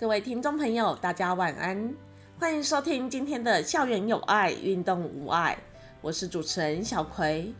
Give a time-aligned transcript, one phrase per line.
[0.00, 1.92] 各位听众朋友，大家晚安，
[2.38, 5.58] 欢迎收听今天的校园有爱，运动无碍。
[6.00, 7.52] 我是主持人小葵。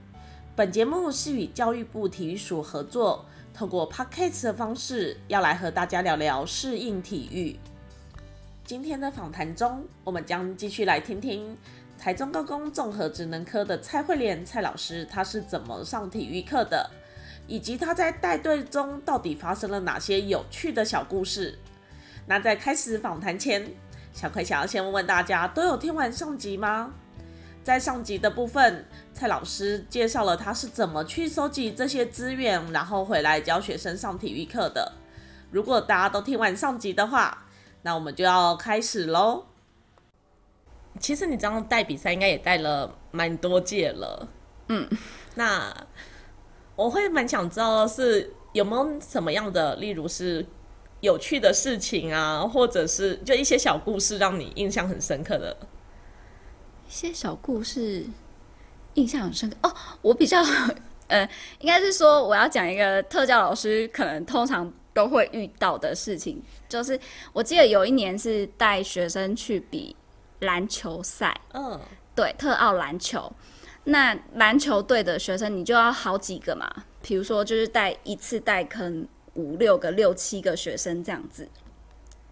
[0.55, 7.59] 本节目是与教育部体育署合作，透过 podcast 的方式，要来和大家聊聊适应体育。
[8.65, 11.59] 今天的访谈中，我们将继续来听听
[11.99, 16.89] 台中高工综合职能科的蔡慧莲蔡老师，他是怎么上体育课的，
[17.49, 21.59] 以及他在带队中到底发生了哪些有趣的小故事。
[22.29, 23.67] 那在开始访谈前，
[24.13, 26.93] 小葵想要先问问大家，都有听完上集吗？
[27.65, 34.93] 在上集的部分，蔡老师介绍了他是怎么去收集这些资源，然后回来教学生上体育课的。
[35.51, 37.47] 如果大家都听完上集的话，
[37.81, 39.47] 那我们就要开始喽。
[41.01, 44.29] 其实你这样带比赛，应该也带了蛮多届了。
[44.69, 44.87] 嗯，
[45.35, 45.75] 那
[46.77, 50.45] 我会蛮想知道是有没有什么样的，例如是。
[51.01, 55.57] 有趣的事情啊，或者是就一些小故事，让你印象很深刻的。
[56.87, 58.05] 一些小故事
[58.95, 59.75] 印象很深刻哦。
[60.03, 60.43] 我比较
[61.07, 61.29] 呃，
[61.61, 66.99] 应该是说我要讲一个特教老师可能通常都会遇到的事情，就是
[67.33, 69.95] 我记得有一年是带学生去比
[70.41, 71.79] 篮球赛，嗯，
[72.15, 73.33] 对，特奥篮球。
[73.85, 79.07] 那篮球队的学生你就要好几个嘛，比如说就是带一次带坑。
[79.39, 81.49] 五六个、六七个学生这样子，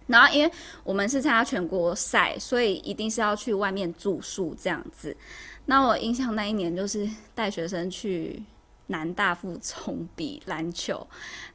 [0.07, 0.51] 然后因为
[0.83, 5.15] 我们是参加全国赛，所以一定是要去外面住宿这样子。
[5.65, 8.43] 那我印象那一年就是带学生去
[8.87, 11.07] 南大附中比篮球，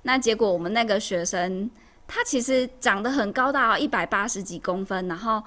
[0.02, 1.70] 那结果我们那个学生
[2.08, 5.42] 他其实长得很高大，一百八十几公分，然后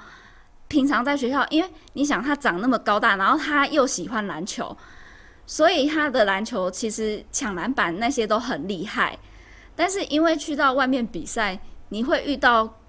[0.67, 4.75] 平常在学校，因为你想他长那么高大，然后他又喜欢篮球，
[5.45, 9.17] 所以他的篮球其实抢篮板那些都很厉害。
[9.75, 11.59] 但是因为去到外面比赛，
[11.89, 12.79] 你会遇到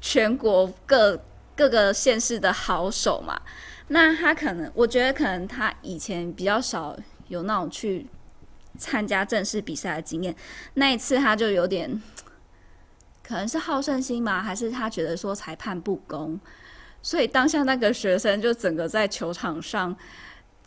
[0.00, 1.22] 全国各
[1.56, 3.40] 各个县市的好手嘛？
[3.88, 6.96] 那他可能，我觉得可能他以前比较少
[7.28, 8.06] 有那种去
[8.76, 10.34] 参加正式比赛的经验。
[10.74, 12.02] 那一次他就有点，
[13.22, 14.42] 可能是好胜心嘛？
[14.42, 16.38] 还是他觉得说裁判不公？
[17.00, 19.96] 所以当下那个学生就整个在球场上，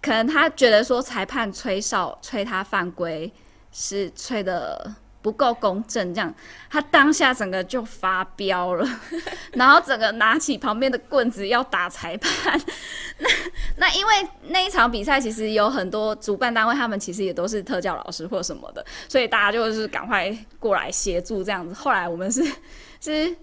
[0.01, 3.31] 可能他觉得说裁判吹哨吹他犯规
[3.71, 4.95] 是吹的。
[5.21, 6.33] 不够公正，这样
[6.69, 8.87] 他当下整个就发飙了，
[9.53, 12.59] 然后整个拿起旁边的棍子要打裁判。
[13.19, 13.29] 那
[13.77, 14.13] 那因为
[14.49, 21.73] 那一场比赛其实有很多主办单位，他们其实也都是特教老师或什么的，所以大家就是赶快过来协助这样子。
[21.73, 22.43] 后来我们是
[22.99, 23.35] 是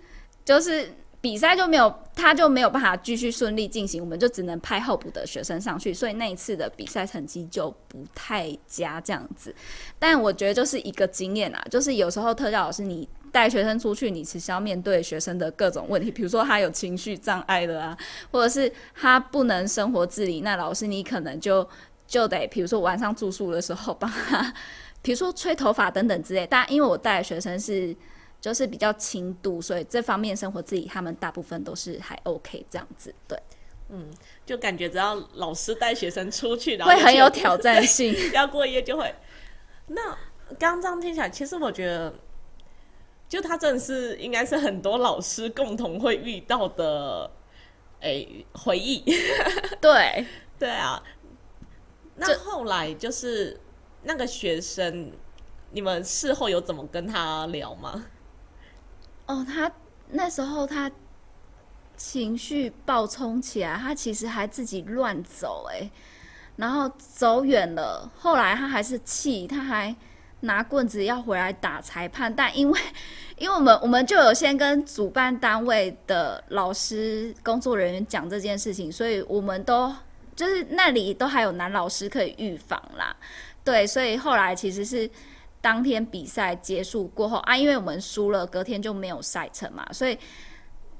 [0.45, 0.93] 就是。
[1.21, 9.53] 比赛就没有，他就没有办法继续顺利进行，我们就只能派候补的学生上去，所以那一次的比赛成绩就不太佳这样子。
[9.99, 17.99] 但我觉得就是一个经验啊，就是有时候特教老师你带学生出去，你其实要面对学生的各种问题，比如说他有情绪障碍的啊，
[18.31, 21.69] 或者是他不能生活自理，那老师你可能就
[22.07, 24.55] 就得，比如说晚上住宿的时候帮他，
[25.03, 26.47] 比如说吹头发等等之类。
[26.49, 27.97] 但因为我带的学生是。
[28.41, 33.37] 就是比较轻度，所以这方面生活自己他们大部分都是还 OK 这样子，对，
[33.89, 34.09] 嗯，
[34.47, 39.15] 就感觉只要老师带学生出去，然后会很有挑战性，要过夜就会。
[39.89, 40.17] 那
[40.59, 42.15] 刚这样听起来，其实我觉得，
[43.29, 47.31] 就他真的是应该是很多老师共同会遇到的，
[48.01, 49.03] 哎，回忆。
[49.81, 50.27] 对，
[50.59, 51.03] 对啊。
[52.17, 53.59] 那后来就是
[54.03, 55.13] 那个学生，
[55.71, 58.07] 你们事后有怎么跟他聊吗？
[59.29, 59.71] 哦，他
[60.11, 60.91] 那时候他
[61.99, 65.91] 情绪暴冲起来，他其实还自己乱走哎，
[66.57, 68.11] 然后走远了。
[68.17, 69.95] 后来他还是气，他还
[70.41, 72.81] 拿棍子要回来打裁判，但因为
[73.37, 79.95] 因为我们我们就有先跟主办单位的老师工作人员讲这件事情，所以我们都
[80.35, 83.15] 就是那里都还有男老师可以预防啦。
[83.63, 85.11] 对，所以后来其实是。
[85.61, 90.17] 当天比赛结束过后啊，因为我们输了，隔天就没有赛程嘛，所以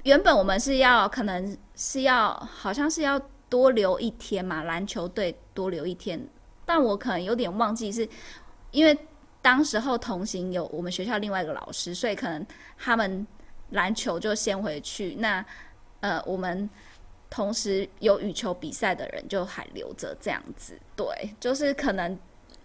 [0.03, 6.21] 原本我们是要可能是要好像是要多留一天嘛，篮球队多留一天，
[6.65, 8.07] 但我可能有点忘记，是
[8.71, 8.97] 因为
[9.41, 12.45] 当时候同行有我们学校另外一个老师，所以可能
[12.77, 13.25] 他们
[13.69, 15.43] 篮球就先回去，那
[16.01, 16.69] 呃我们
[17.29, 21.07] 同时有羽球比赛的人就还留着这样子，对，
[21.39, 22.19] 就是可能。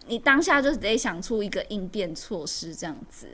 [0.07, 3.29] 你当下就得想出一个应变措施，这样子。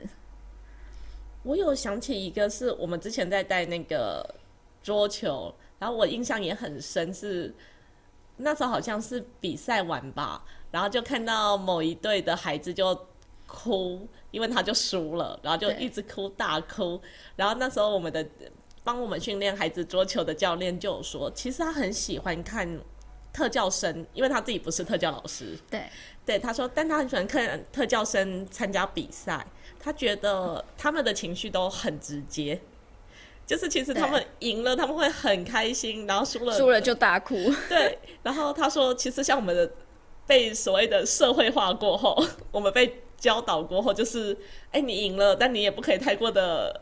[1.43, 4.35] 我有想起一个，是我们之前在带那个
[4.83, 7.53] 桌球，然后我印象也很深，是
[8.37, 13.07] 那时候好像是比赛完吧，然后就看到某一队的孩子就
[13.47, 17.01] 哭，因为他就输了，然后就一直哭大哭。
[17.35, 18.25] 然后那时候我们的
[18.83, 22.79] 帮我们训练孩子桌球的教练就有说，其实他很喜欢看
[23.33, 25.57] 特教生，因为他自己不是特教老师。
[25.69, 25.83] 对，
[26.25, 29.45] 对，他说，但他很喜欢看特教生参加比赛，
[29.79, 32.59] 他觉得他们的情绪都很直接。
[33.47, 37.35] 就是其实他们赢了，他们会很开心，然后输了输了就大哭。
[37.67, 39.69] 对，然后他说，其实像我们的
[40.25, 42.15] 被所谓的社会化过后，
[42.51, 44.37] 我们被教导过后，就是
[44.71, 46.81] 哎，你赢了，但你也不可以太过的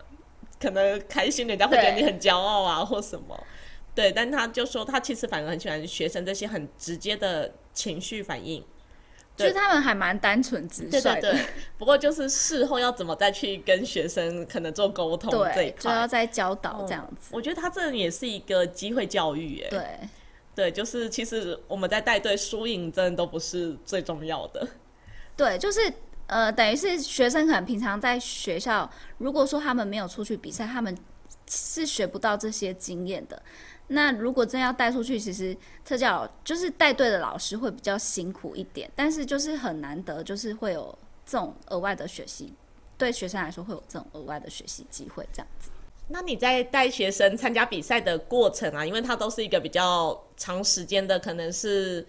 [0.61, 3.43] 可能开心，人家会觉得你很骄傲啊，或什么。
[3.99, 8.63] 对，但他就说，他其实反而很喜欢学生这些很直接的情绪反应。
[9.35, 11.35] 就是他们还蛮单纯直率的，
[11.77, 17.31] 不过就是事后要怎么再去跟学生可能做沟通这一块，就要再教导这样子。
[17.33, 19.83] 我觉得他这也是一个机会教育，哎，对，
[20.55, 24.65] 对，就是其实我们在带队输赢真的都不是最重要的，
[25.35, 25.91] 对，就是
[26.27, 30.97] 呃，等于是学生可能平常在学校，如果说他们没有出去比赛，他们
[31.49, 33.41] 是学不到这些经验的。
[33.91, 40.95] 那如果真要带出去，其实特教就是带队的老师会比较辛苦一点，但是就是很难得，就是会有
[41.25, 42.53] 这种额外的学习，
[42.97, 45.71] 对学生来说会有这种额外的学习机会，这样子。
[46.07, 52.05] 那你在带学生参加比赛的过程啊，因为它都是一个比较长时间的，可能是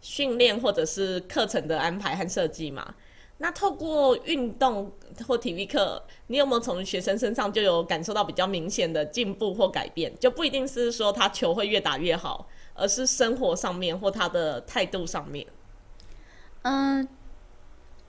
[0.00, 2.94] 训练或者是课程的安排和设计嘛。
[3.42, 4.92] 那透过运动
[5.26, 10.16] 或体育课，你有没有从学生身上就有感受到比较明显的进步或改变？
[10.20, 15.44] 就不一定是说他球会越打越好，而是生活上面或他的态度上面。
[16.62, 17.08] 嗯，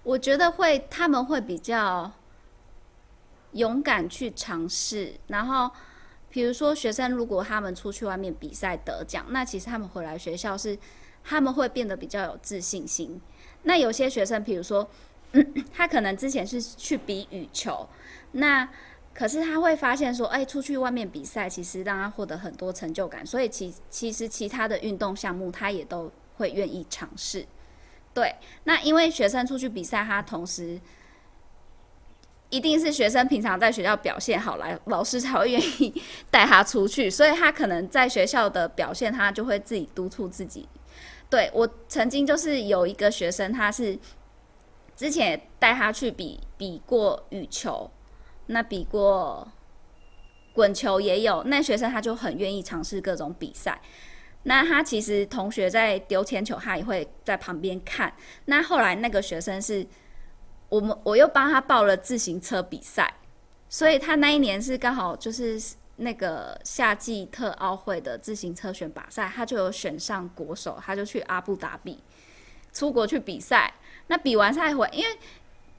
[0.03, 2.11] 我觉得会，他们会比较
[3.53, 5.15] 勇敢去尝试。
[5.25, 5.71] 然后，
[6.29, 10.77] 比如说学生如果他们出去外面比赛得奖，那其实他们回来学校是
[11.23, 13.19] 他们会变得比较有自信心。
[13.63, 14.87] 那有些学生，比如说。
[15.73, 17.87] 他可能之前是去比羽球，
[18.33, 18.69] 那
[19.15, 27.45] 可是他会发现说，哎，出去外面比赛其实让他获得很多成就感，所以其其实其他的运动项目他也都会愿意尝试。
[28.13, 28.35] 对，
[28.65, 30.79] 那因为学生出去比赛，他同时
[32.49, 40.69] 一定是学生平常在学校表现好，来老师才会愿意带他出去，所以他可能在学校的表现，他就会自己督促自己。
[41.29, 43.97] 对我曾经就是有一个学生，他是。
[44.95, 47.89] 之前带他去比比过羽球，
[48.47, 49.51] 那比过
[50.53, 51.43] 滚球也有。
[51.45, 53.81] 那学生他就很愿意尝试各种比赛。
[54.43, 58.13] 那他其实同学在丢铅球，他也会在旁边看。
[58.45, 59.85] 那后来那个学生是，
[60.69, 63.13] 我们我又帮他报了自行车比赛，
[63.69, 65.59] 所以他那一年是刚好就是
[65.95, 72.03] 那个夏季特奥会的自行车选拔赛，他就有选上国手，他就去阿布达比
[72.71, 73.73] 出国去比赛。
[74.07, 75.17] 那比完赛回，因为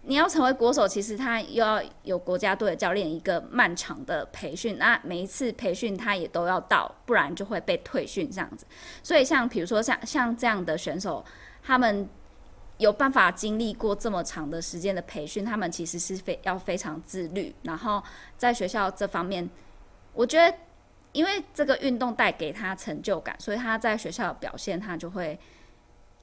[0.07, 4.77] 你要成为国手，其实他又要有国家队的教练一个漫长的培训。
[4.79, 8.67] 那每一次培训他也都要到，不然就会被退训这样子。
[9.03, 11.25] 所以像比如说像像这样的选手，
[11.63, 12.09] 他们
[12.79, 17.55] 有办法经历过这么长的时间的培训，他们其实是非要非常自律。
[17.63, 18.03] 然后
[18.37, 19.49] 在学校这方面，
[20.13, 20.57] 我觉得
[21.13, 25.39] 因为这个运动带给他成就感，所以他在学校表现他就会。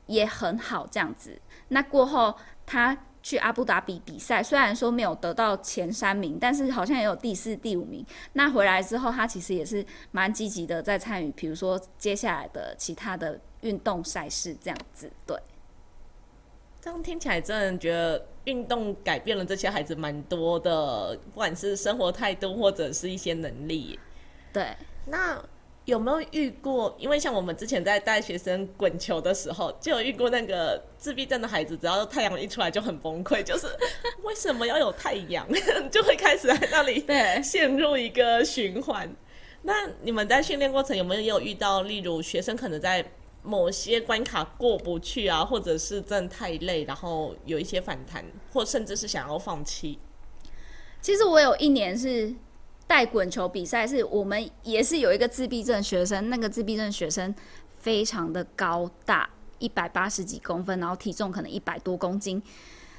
[0.07, 1.39] 也很好，这样子。
[1.73, 2.35] 那过后，
[2.65, 8.05] 他去阿布达比比赛，虽然说没有得到前三名，但是好像也有第四、第五名。
[8.33, 15.09] 那回来之后，他其实也是蛮积极的，在参与，比如说接下来的其他的运动赛事，这样子。
[15.25, 15.37] 对，
[16.81, 23.97] 这样听起来真的觉得运动改变了这些孩子蛮多的，不管是生活态度或者是一些能力。
[24.51, 24.75] 对，
[25.05, 25.41] 那。
[25.91, 26.95] 有没有遇过？
[26.97, 33.67] 因为像我们之前在带学生滚球的时候，就有遇过那个自闭症的孩子，只要太阳一出来就很崩溃，就是
[34.23, 35.45] 为什么要有太阳，
[35.91, 37.05] 就会开始在那里
[37.43, 39.13] 陷入一个循环。
[39.63, 43.05] 那你们在训练过程有没有也有遇到，例如学生可能在
[43.43, 49.99] 某些关卡过不去啊，或者是真的太累，然后有一些反弹，或甚至是想要放弃？
[51.01, 52.33] 其实我有一年是。
[52.91, 57.33] 带滚球比赛是我们也是有一个自闭症学生，那个自闭症学生
[57.77, 59.29] 非常的高大，
[59.59, 62.43] 一百八十几公分，然后体重可能一百多公斤，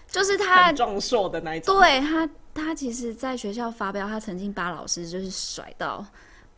[0.09, 1.79] 就是他壮硕的那一种。
[1.79, 6.03] 对他，他其实在学校发飙，他曾经把老师就是甩到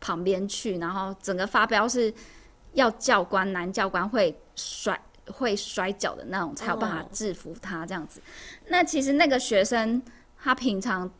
[0.01, 2.15] 旁边去，然后整个发飙是
[2.75, 8.23] 要教官男教官会甩会摔跤的那种，才有办法制服他这样子。
[8.69, 10.01] 那其实那个学生
[10.41, 11.11] 他平常。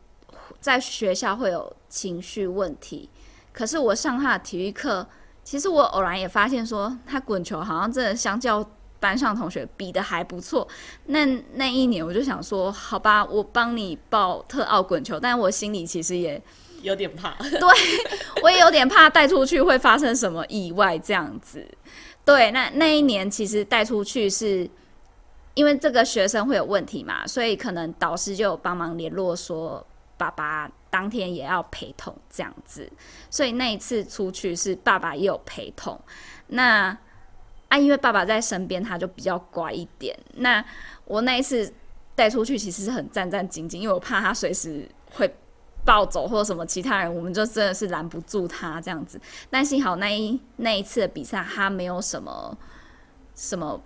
[0.59, 3.09] 在学校会有情绪问题，
[3.51, 5.07] 可是我上他的体育课，
[5.43, 8.65] 其实我偶然也发现说，他滚球好像真的相较
[8.99, 10.67] 班上同学比的还不错。
[11.05, 16.41] 那那一年我就想说，好吧，我帮你报特奥滚球，但我心里其实也
[16.81, 17.69] 有点怕， 对
[18.41, 21.65] 我也有点怕带出去会发生什么意外这样子。
[22.23, 24.67] 对，那那一年其实带出去是
[25.53, 29.85] 因为这个学生会有问题嘛，所以可能导师就有帮忙联络说，
[30.17, 32.91] 爸爸当天也要陪同这样子，
[33.29, 35.99] 所以那一次出去是爸爸也有陪同。
[36.47, 36.97] 那
[37.67, 40.17] 啊，因为爸爸在身边，他就比较乖一点。
[40.35, 40.63] 那
[41.05, 41.73] 我那一次
[42.15, 45.33] 带出去其实是很战战兢兢，因为我怕他随时会。
[45.85, 49.21] 暴走或什么其他人，我们就真的是拦不住他这样子。
[49.51, 52.57] 但幸好那一那一次的比赛，他没有什么
[53.35, 53.79] 什么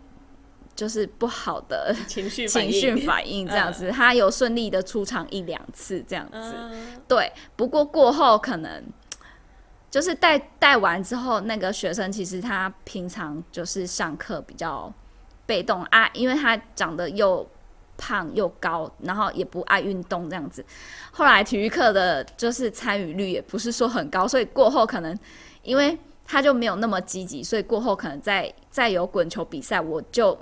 [0.80, 6.56] 就是不好的情绪情绪反应这样子，他有顺利的出场一两次这样子。
[7.06, 8.82] 对，不过过后可能
[9.92, 14.94] 就是带带完之后，那个学生其实他平常就是上课比较
[15.46, 17.46] 被动啊，因为他长得又。
[18.02, 20.64] 胖又高，然后也不爱运动这样子。
[21.12, 25.14] 后来体育课的就是参与率也不是说很高，所以过后可能
[25.64, 30.40] 因为他就没有那么积极，所以过后可能再再有滚球比赛，我就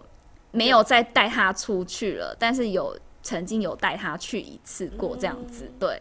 [0.52, 2.36] 没有再带他出去了。
[2.40, 6.00] 但是有曾经有带他去一次过这样子，对。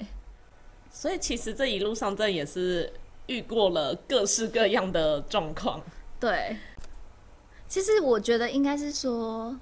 [0.90, 2.92] 所以其实这一路上这也是
[3.26, 5.82] 遇过了各式各样的状况。
[6.18, 6.56] 对，
[7.68, 9.56] 其实我觉得应该是说。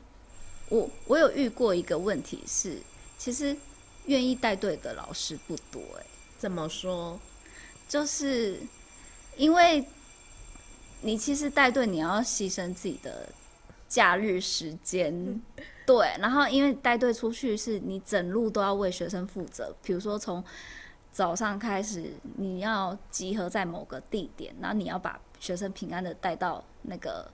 [0.70, 2.78] 我我有遇过一个问题是，
[3.18, 3.54] 其实
[4.06, 6.06] 愿意带队的老师不多哎。
[6.38, 7.20] 怎么说？
[7.86, 8.58] 就是
[9.36, 9.84] 因为
[11.02, 13.28] 你其实带队，你要牺牲自己的
[13.94, 15.40] 假日时间，
[15.86, 16.10] 对。
[16.18, 19.74] 然后因为带队出去，是你整路都要为学生负责。
[19.82, 20.42] 比如说从
[21.12, 27.30] 早上开始，你要集合在某个地点，然后你要把学生平安的带到那个。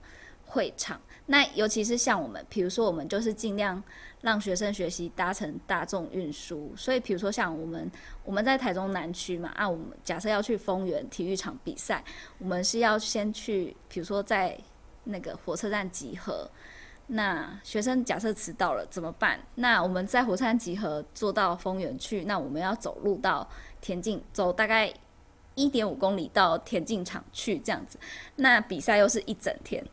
[0.53, 3.81] 会场，那尤其是像我们，比如说我们就是尽量
[4.19, 7.89] 让学生学习搭乘大众运输，所以比如说像我们
[8.25, 12.03] 我们在台中南区嘛，啊，我们假设要去丰原体育场比赛，
[12.37, 14.59] 我们是要先去，比如说在
[15.05, 16.49] 那个火车站集合，
[17.07, 19.39] 那学生假设迟到了怎么办？
[19.55, 23.47] 那我们在火车站集合，坐到丰原去，那我们要走路到
[23.81, 24.93] 田径，走大概
[25.55, 27.99] 一点五公里到田径场去这样子，
[28.35, 29.83] 那比赛又是一整天。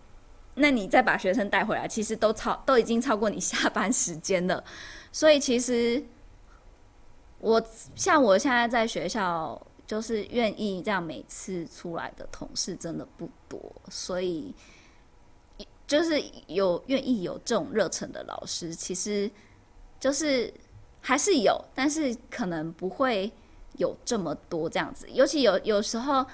[0.60, 4.62] 那你再把学生带回来，其实都超都已经超过你下班时间了，
[5.12, 6.04] 所以其实
[7.38, 14.52] 我像我现在在学校，就是愿意这样每次出来的同事真的不多，所以
[15.88, 19.28] 就是有愿意有这种热忱的老师，其实
[19.98, 20.54] 就是
[21.00, 23.32] 还是有，但是可能不会
[23.78, 26.24] 有这么多这样子，尤其有有时候。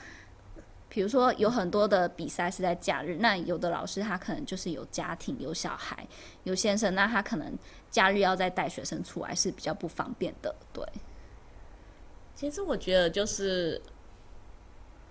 [0.86, 6.06] 比如说有很多的比赛是在假日，那有的老师他可能就是有家庭、有小孩、
[6.44, 7.52] 有先生，那他可能
[7.90, 10.54] 假日要再带学生出来是比较不方便的。
[10.72, 10.86] 对，
[12.36, 13.82] 其实我觉得就是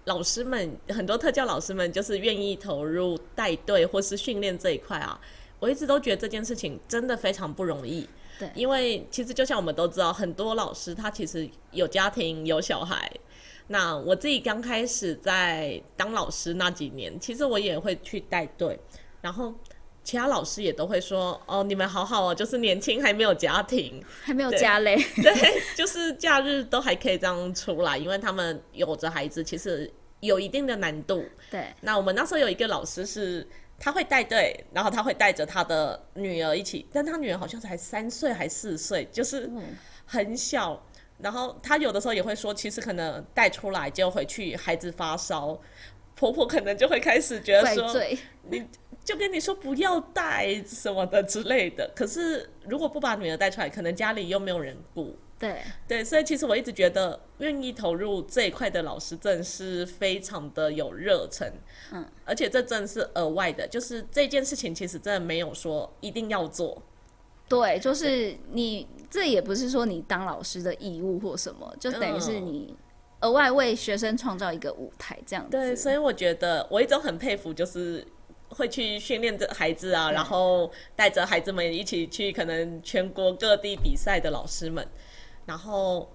[0.06, 5.20] 老师们很多特教老师们就是愿意投入带队或是训练这一块啊，
[5.60, 8.08] 我一直都觉得这件事情真的非常不容易。
[8.38, 13.12] 对，因为其实就像我们都知道，很多老师他其实有家庭、有小孩。
[13.68, 18.78] 那我自己刚开始在当老师那几年，其实我也会去带队，
[19.22, 19.54] 然后
[20.04, 31.68] 其他老师也都会说：“哦，你们好好哦，就是年轻还没有家庭， 还没有家嘞， 对，就是假日都还可以这样出来，因为他们有着孩子，其实有一定的难度。”对。
[31.82, 33.48] 那我们那时候有一个老师是，
[33.80, 39.50] 他会带队，然后他会带着他的女儿一起，但他女儿好像才三岁还四岁，就是
[40.06, 40.84] 很小。
[41.20, 45.58] 然后他有的时候也会说，其实可能带出来就回去，孩子发烧，
[46.16, 47.96] 婆婆可能就会开始觉得说，
[48.50, 48.66] 你
[49.04, 51.90] 就跟你说不要带什么的之类的。
[51.96, 55.16] 可是如果不把女儿带出来，可能家里又没有人顾。
[55.40, 61.52] 对对，所以其实我一直觉得，愿意投入这一块的老师，真是非常的有热忱。
[61.92, 66.82] 嗯，而且这真是额外的，就是这件事情其实真的没有说一定要做。
[67.50, 72.74] 对，就是你，这也不是说你当老师的义务或什么，就等于是你
[73.20, 75.52] 额外为学生创造一个舞台这样子。
[75.52, 78.08] 对，所以我觉得我一直很佩服，就是
[78.54, 84.88] 会去训练这孩子啊，然后带着孩子们一起去可能全国各地比赛的老师们。
[85.46, 86.10] 然后，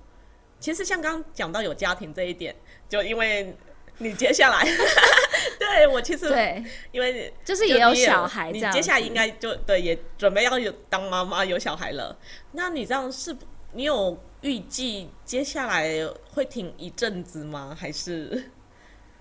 [0.61, 2.55] 其实像刚刚讲到有家庭这一点，
[2.89, 3.55] 就因为。
[4.01, 4.65] 你接下来，
[5.59, 12.17] 对我其实对，因为就是也有小孩，你接下来应该就对，也准备要有当妈妈有小孩了。
[12.53, 13.37] 那你这样是，
[13.73, 17.77] 你有预计接下来会停一阵子吗？
[17.77, 18.53] 还是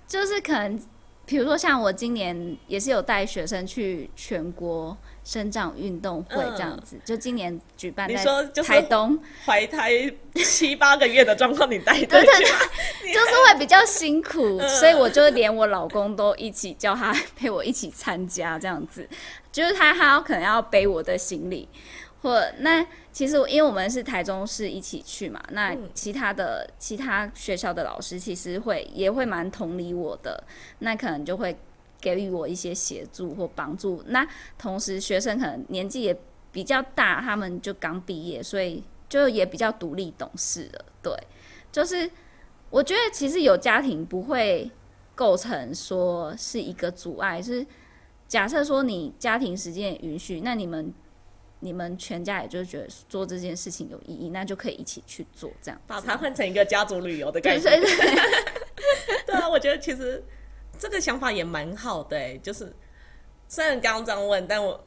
[0.06, 0.80] 就是可能
[1.28, 9.92] 比如说像我今年也是有带学生去全国生长运动会这样子，就今年举办在台东，怀胎
[10.36, 19.06] 七八个月的状况你带 对对对，就是会比较辛苦，所以我就连我老公都一起叫他陪我一起参加这样子，
[19.52, 21.68] 就是他他要可能要背我的行李。
[22.24, 30.44] 或那其实因为我们是台中市一起去嘛，那其他的其他学校的老师其实会也会蛮同理我的，
[30.80, 31.56] 那可能就会
[32.02, 34.04] 给予我一些协助或帮助。
[34.08, 36.20] 那同时学生可能年纪也
[36.52, 40.86] 比较大，他们就刚毕业，所以就也比较独立懂事了。
[41.04, 41.14] 对，
[41.72, 42.10] 就是
[42.72, 44.72] 我觉得其实有家庭不会
[45.14, 47.64] 构成说是一个阻碍，是
[48.28, 50.92] 假设说你家庭时间允许，那你们。
[51.60, 57.70] 你们全家也就是觉得做这件事情有意义，那就可以一起去做，这样把它换成一个家族旅游的感觉。
[59.26, 60.24] 对啊， 我觉得其实
[60.78, 62.38] 这个想法也蛮好的。
[62.38, 62.72] 就是
[63.48, 64.80] 虽然刚刚这样问，但我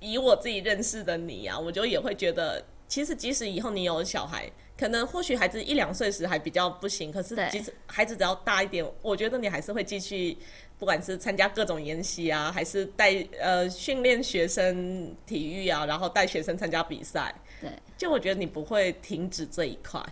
[0.00, 10.36] 以我自己认识的你啊，我就也会觉得，其实即使以后你有小孩，可能或许孩子一两岁时还比较不行，可是即使孩子只要大一点，我觉得你还是会继续。
[10.78, 20.04] 不管是参加各种研习啊，还是带呃训练学生体育啊，然后带学生参加比赛，对，就我觉得你不会停止这一块，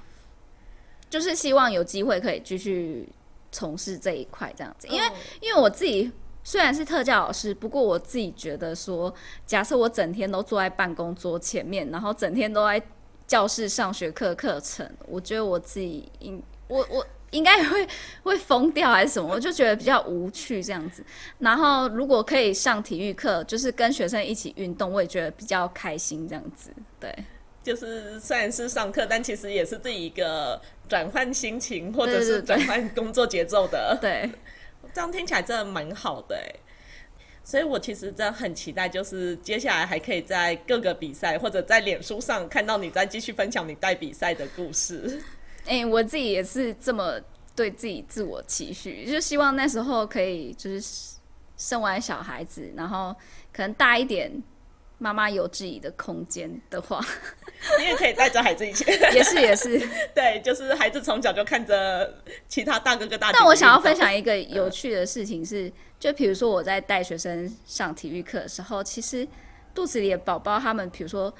[1.11, 3.07] 就是希望有机会可以继续
[3.53, 4.89] 从事这一块这样子。
[4.89, 5.07] 因为
[5.43, 6.11] 因为我自己
[6.43, 12.83] 虽然是特教老师，不过我自己觉得说，假设我整天都坐在办公桌前面，然后整天都在
[13.27, 17.07] 教室上学课课程，我觉得我自己应我我。
[17.35, 17.87] 应该会
[18.23, 19.29] 会疯掉还是什么？
[19.35, 21.05] 我就觉得比较无趣这样子。
[21.41, 26.71] 然后如果可以上体育课，就是跟学生一起运动，我也觉得比较开心这样子。
[27.01, 27.13] 对，
[27.63, 33.99] 就是虽然是上课，但其实也是这一个转换心情或者是转换工作节奏的。
[34.01, 34.31] 对，
[34.95, 36.49] 这样听起来真的蛮好的哎。
[37.47, 45.21] 所以我其实真的很期待，就是接下来还可以在各个比赛或者在脸书上看到你在继续分享你带比赛的故事。
[45.67, 47.19] 哎，我自己也是这么
[47.57, 51.17] 对自己自我期许，就希望那时候可以就是
[51.57, 53.15] 生完小孩子，然后
[53.53, 54.31] 可能大一点，
[54.99, 57.01] 妈妈有自己的空间的话，
[57.81, 58.85] 你也可以带着孩子一起。
[59.15, 59.79] 也是也是，
[60.15, 62.15] 对，就是孩子从小就看着
[62.47, 63.39] 其他大哥哥大姐。
[63.39, 69.27] 但我想要分享一个有趣的事情是，就比如说我在带学生上体育课的时候，其实
[69.75, 71.33] 肚子里的宝宝他们，比如说。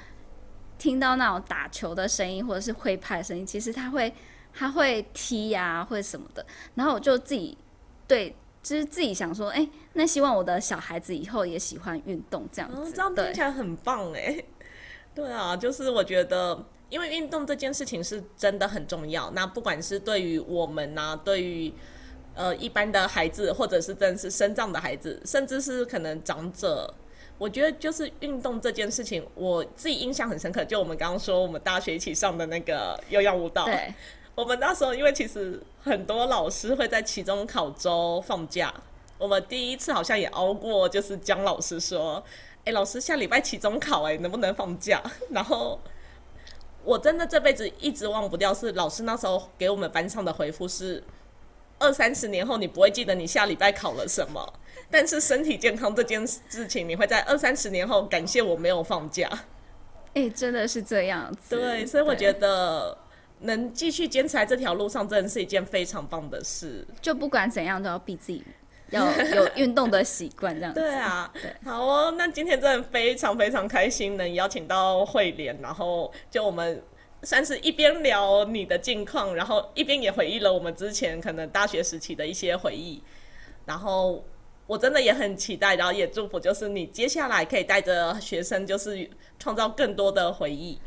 [0.77, 4.13] 听到那种打球的声音或者是挥拍的声音，其实他会
[4.53, 6.45] 他会踢呀，或者什么的。
[6.75, 7.57] 然后我就自己
[8.07, 12.91] 对，就是自己想说，哎，那希望我的小孩子以后也喜欢运动这样子。
[12.91, 14.43] 这样听起来很棒哎。
[15.15, 19.31] 对啊，就是我觉得，因为运动这件事情是真的很重要。
[19.31, 21.73] 那不管是对于我们呐，对于
[22.33, 26.93] 呃一般的孩子，或者是真是生长的孩子，甚至是可能长者。
[27.37, 30.63] 我觉得就是运动这件事情，我自己印象很深刻。
[30.63, 33.93] 就我们刚刚说，我们大学一起上的那个有氧舞蹈，对，
[34.35, 38.73] 我们那时候因为其实很多老师会在期中考周放假，
[39.17, 42.23] 我们第一次好像也熬过，就是姜老师说
[42.63, 45.77] ：“哎，老师下礼拜期中考，哎，能不能放假？”然后
[46.85, 51.03] 我真的这辈子一直忘不掉，是老师那时候给我们班上的回复是：
[51.79, 54.53] 二三十年后你不会记得你下礼拜考了什么。
[54.89, 59.29] 但是身体健康这件事情，你会在二三十年后感谢我没有放假。
[60.13, 61.57] 哎，真的是这样子。
[61.57, 62.97] 对，所以我觉得
[63.41, 66.87] 能继续坚持在这条路上，真的是一件非常棒的事。
[67.01, 68.41] 就不管怎样，都要逼自己
[68.91, 70.73] 要有 运动的习惯，这样。
[70.73, 71.53] 对啊，对。
[71.65, 76.81] 好哦，那今天真的非常非常开心，能邀请到慧莲，然后就我们
[77.23, 83.03] 算是一边聊你的近况，然后一边也回忆了我们之前可能大学时期的一些回忆，
[83.65, 84.23] 然后。
[84.67, 90.79] 我真的也很期待，然后也祝福，就是你接下来可以带着学生，就是创造更多的回忆。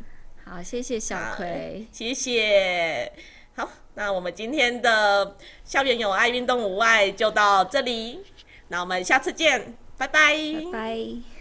[0.43, 3.11] 好，谢谢小葵，谢谢。
[3.55, 8.19] 好，那我们今天的校园有爱运动无爱就到这里，
[8.67, 10.33] 那我们下次见，拜拜，
[10.71, 11.38] 拜拜。